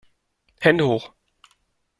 [0.59, 1.13] Hände hoch!